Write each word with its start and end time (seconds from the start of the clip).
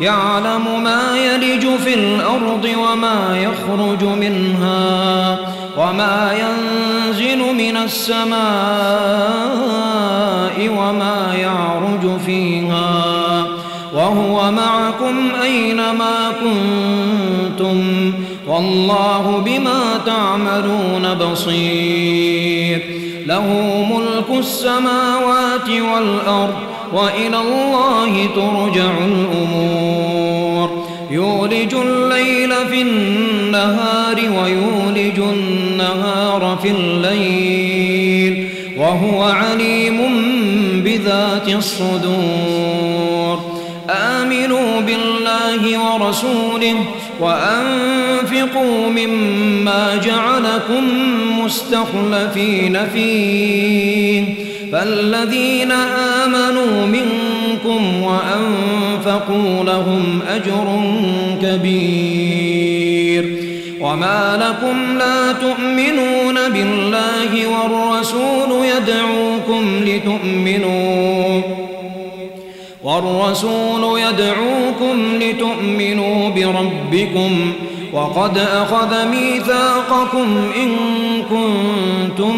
يعلم 0.00 0.82
ما 0.82 1.16
يلج 1.16 1.66
في 1.84 1.94
الأرض 1.94 2.68
وما 2.78 3.38
يخرج 3.38 4.04
منها 4.04 5.38
وما 5.78 6.32
ينزل 6.32 7.38
من 7.38 7.76
السماء 7.76 8.40
وما 10.68 11.34
يعرج 11.34 12.20
فيها 12.26 13.44
وهو 13.94 14.50
معكم 14.50 15.30
أينما 15.42 16.32
كنتم 16.40 18.12
والله 18.48 19.42
بما 19.44 19.82
تعملون 20.06 21.14
بصير 21.14 22.39
له 23.30 23.46
ملك 23.90 24.38
السماوات 24.38 25.68
والأرض 25.68 26.54
وإلى 26.92 27.40
الله 27.40 28.26
ترجع 28.34 28.90
الأمور. 29.06 30.86
يولج 31.10 31.74
الليل 31.74 32.52
في 32.70 32.82
النهار 32.82 34.16
ويولج 34.16 35.18
النهار 35.18 36.58
في 36.62 36.70
الليل 36.70 38.48
وهو 38.76 39.22
عليم 39.22 39.98
بذات 40.84 41.48
الصدور. 41.48 43.40
آمنوا 43.90 44.80
بالله 44.80 45.78
ورسوله 45.78 46.76
وأنفقوا 47.20 48.90
مما 48.90 49.96
جعلكم 49.96 50.84
مستخلفين 51.44 52.78
فيه. 52.94 54.24
فالذين 54.72 55.72
آمنوا 56.22 56.86
منكم 56.86 58.02
وأنفقوا 58.02 59.64
لهم 59.64 60.20
أجر 60.28 60.82
كبير. 61.42 63.36
وما 63.80 64.38
لكم 64.40 64.98
لا 64.98 65.32
تؤمنون 65.32 66.34
بالله 66.52 67.46
والرسول 67.46 68.66
يدعوكم 68.66 69.84
لتؤمنوا. 69.84 71.19
والرسول 72.84 74.00
يدعوكم 74.00 75.18
لتؤمنوا 75.20 76.28
بربكم 76.28 77.52
وقد 77.92 78.38
أخذ 78.38 79.06
ميثاقكم 79.08 80.50
إن 80.56 80.76
كنتم 81.22 82.36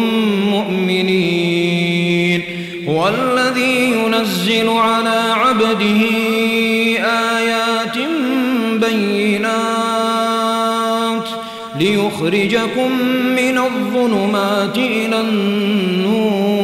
مؤمنين. 0.51 2.41
هو 2.89 3.07
الذي 3.07 3.91
ينزل 3.91 4.69
على 4.69 5.33
عبده 5.35 6.01
آيات 7.37 7.97
بينات 8.89 9.63
ليخرجكم 11.79 12.91
من 13.35 13.57
الظلمات 13.57 14.77
إلى 14.77 15.19
النور. 15.19 16.63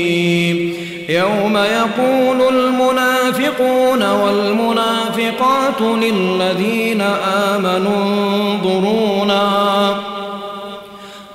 يوم 1.21 1.57
يقول 1.57 2.55
المنافقون 2.55 4.03
والمنافقات 4.11 5.81
للذين 5.81 7.01
آمنوا 7.51 8.03
انظرونا 8.05 9.95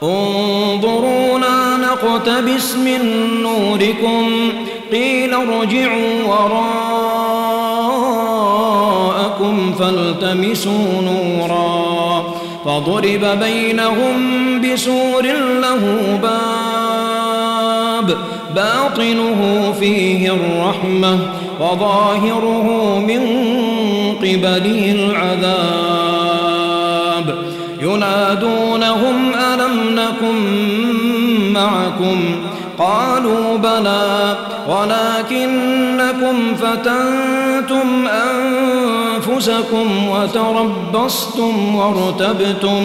انظرونا 0.03 1.77
نقتبس 1.77 2.77
من 2.77 3.01
نوركم 3.43 4.53
قيل 4.93 5.35
ارجعوا 5.35 6.23
وراءكم 6.27 6.75
فالتمسوا 9.79 11.03
نورا 11.03 12.25
فضرب 12.65 13.39
بينهم 13.41 14.17
بسور 14.61 15.23
له 15.61 16.19
باب 16.23 18.17
باطنه 18.57 19.73
فيه 19.81 20.33
الرحمة 20.33 21.19
وظاهره 21.61 22.99
من 23.09 23.23
قبله 24.19 24.95
العذاب. 24.99 26.17
ينادونهم 27.83 29.33
ألم 29.35 29.75
نكن 29.91 30.37
معكم؟ 31.53 32.19
قالوا 32.79 33.57
بلى 33.57 34.37
ولكنكم 34.69 36.55
فتنتم 36.55 38.09
أنفسكم 38.09 39.87
وتربصتم 40.09 41.75
وارتبتم. 41.75 42.85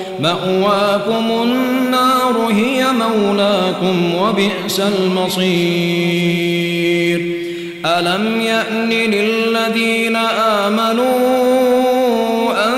مأواكم 0.21 1.25
النار 1.43 2.35
هي 2.51 2.85
مولاكم 2.91 4.15
وبئس 4.15 4.79
المصير. 4.79 5.51
ألم 7.85 8.41
يأن 8.41 8.89
للذين 8.89 10.15
آمنوا 10.65 11.11
أن 12.67 12.75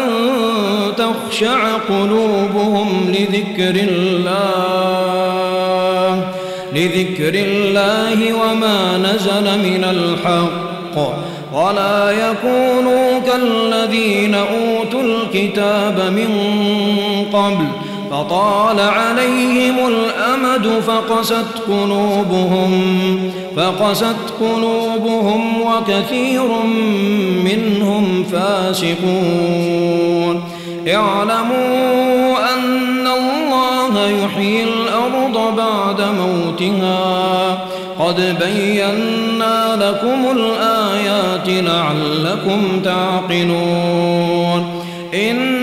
تخشع 0.97 1.77
قلوبهم 1.89 3.09
لذكر 3.09 3.75
الله 3.89 4.73
لذكر 6.75 7.33
الله 7.33 8.33
وما 8.33 8.97
نزل 8.97 9.59
من 9.59 9.83
الحق. 9.83 10.97
ولا 11.53 12.11
يكونوا 12.11 13.19
كالذين 13.19 14.35
أوتوا 14.35 15.01
الكتاب 15.01 15.99
من 15.99 16.29
قبل 17.33 17.65
فطال 18.11 18.79
عليهم 18.79 19.75
الأمد 19.87 20.67
فقست 20.87 21.45
قلوبهم 21.67 22.71
فقست 23.57 24.15
قلوبهم 24.41 25.61
وكثير 25.61 26.47
منهم 27.45 28.23
فاسقون. 28.31 29.03
اعلموا 30.87 32.37
أن 32.55 33.07
الله 33.07 34.09
يحيي 34.09 34.63
الأرض 34.63 35.55
بعد 35.57 36.01
موتها. 36.01 37.67
قد 37.99 38.35
بينا 38.39 39.75
لكم 39.75 40.37
الآيات 40.37 41.47
لعلكم 41.47 42.81
تعقلون. 42.83 44.65
إن 45.13 45.62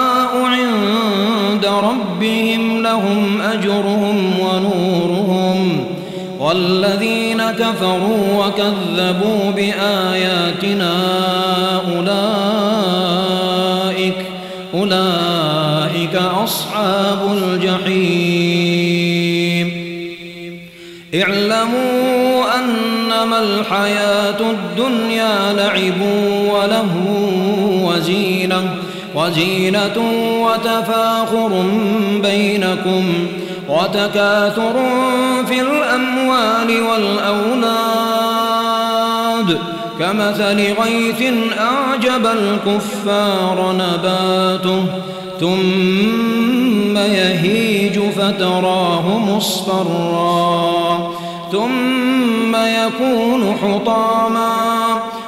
لهم 3.01 3.41
أجرهم 3.41 4.39
ونورهم 4.39 5.85
والذين 6.39 7.41
كفروا 7.43 8.45
وكذبوا 8.45 9.51
بآياتنا 9.55 10.93
أولئك 11.97 13.01
أولئك 14.73 16.15
أصحاب 16.43 17.37
الجحيم. 17.37 18.61
اعلموا 21.15 22.43
أنما 22.59 23.39
الحياة 23.39 24.39
الدنيا 24.39 25.53
لعب 25.53 26.01
وله 26.53 26.91
وزينة 27.83 28.75
وزينة 29.15 29.97
وتفاخر 30.41 31.63
بينكم 32.21 33.27
وتكاثر 33.69 34.73
في 35.47 35.61
الأموال 35.61 36.81
والأولاد. 36.81 38.21
كمثل 39.99 40.73
غيث 40.81 41.33
أعجب 41.59 42.25
الكفار 42.25 43.75
نباته 43.75 44.85
ثم 45.39 46.97
يهيج 46.97 47.99
فتراه 47.99 49.17
مصفرا 49.17 51.11
ثم 51.51 52.55
يكون 52.55 53.57
حطاما 53.61 54.60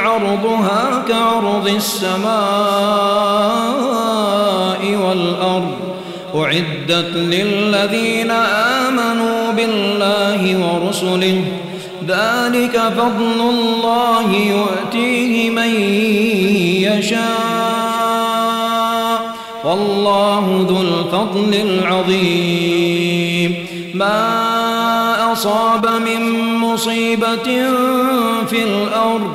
عرضها 0.00 1.04
كعرض 1.08 1.68
السماء 1.68 2.30
والأرض. 5.06 5.78
أعدت 6.34 7.16
للذين 7.16 8.30
آمنوا 8.30 9.52
بالله 9.52 10.58
ورسله. 10.58 11.44
ذلك 12.08 12.82
فضل 12.96 13.40
الله 13.40 14.32
يؤتيه 14.32 15.50
من 15.50 15.74
يشاء. 16.82 17.30
والله 19.64 20.66
ذو 20.68 20.80
الفضل 20.80 21.54
العظيم. 21.54 23.66
ما 23.94 25.32
أصاب 25.32 25.86
من 25.86 26.54
مصيبة 26.54 27.68
في 28.46 28.62
الأرض 28.62 29.34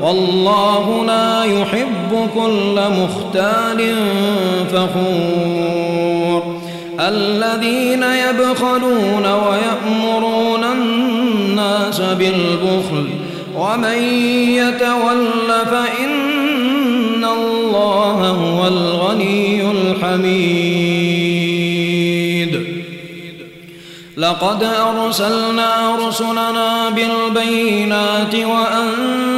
والله 0.00 1.04
لا 1.06 1.44
يحب 1.44 2.28
كل 2.34 2.80
مختال 3.00 3.94
فخور. 4.72 6.58
الذين 7.00 8.02
يبخلون 8.02 9.26
ويأمرون 9.26 10.64
الناس 10.64 12.00
بالبخل 12.00 13.06
ومن 13.56 13.98
يتول 14.58 15.48
فإن 15.70 17.24
الله 17.24 18.28
هو 18.28 18.66
الغني 18.66 19.70
الحميد. 19.70 21.08
لقد 24.16 24.62
أرسلنا 24.64 25.96
رسلنا 26.08 26.90
بالبينات 26.90 28.34
وأنزلنا 28.34 29.37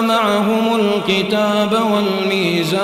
معهم 0.00 0.80
الكتاب 0.80 1.78
والميزان 1.92 2.78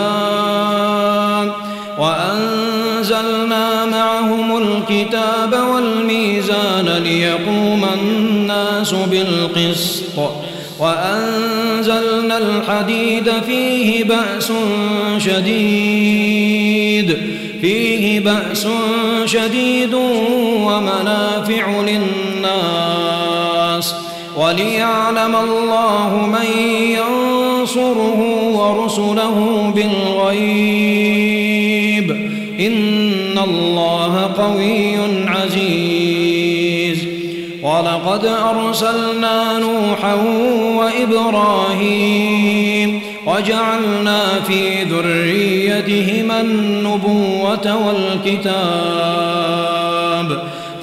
وأنزلنا 1.99 3.85
معهم 3.85 4.57
الكتاب 4.57 5.55
والميزان 5.75 6.89
ليقوم 7.05 7.87
الناس 7.95 8.95
بالقسط 8.95 10.19
وأنزلنا 10.79 12.39
الحديد 12.39 13.33
فيه 13.47 14.05
بأس 14.05 14.53
شديد 15.19 17.19
فيه 17.61 18.21
بأس 18.21 18.69
شديد 19.25 19.95
ومنافع 20.65 21.81
للناس 21.81 22.85
وليعلم 24.37 25.37
الله 25.37 26.29
من 26.33 26.47
ينصره 26.91 28.21
ورسله 28.53 29.37
بالغيب. 29.77 31.15
إن 32.61 33.39
الله 33.39 34.33
قوي 34.39 34.97
عزيز. 35.27 37.07
ولقد 37.63 38.27
أرسلنا 38.27 39.59
نوحا 39.59 40.15
وإبراهيم 40.79 42.35
وجعلنا 43.27 44.41
في 44.47 44.85
ذريتهما 44.85 46.41
النبوة 46.41 47.87
والكتاب. 47.87 49.54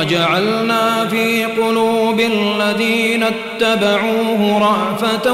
وجعلنا 0.00 1.06
في 1.10 1.44
قلوب 1.44 2.20
الذين 2.20 3.22
اتبعوه 3.22 4.58
رأفة 4.58 5.32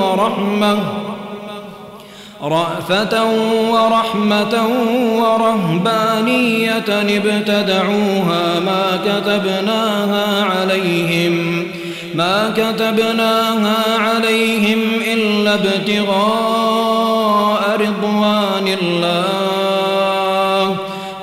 ورحمة 0.00 0.78
رأفة 2.42 3.24
ورحمة 3.70 4.66
ورهبانية 5.16 6.84
ابتدعوها 6.88 8.60
ما 8.60 8.98
كتبناها 9.06 10.44
عليهم 10.44 11.64
ما 12.14 12.54
كتبناها 12.56 13.98
عليهم 13.98 14.80
إلا 15.12 15.54
ابتغاء 15.54 16.96
رضوان 17.80 18.68
الله 18.82 19.45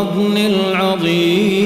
الفضل 0.00 0.36
العظيم. 0.36 1.59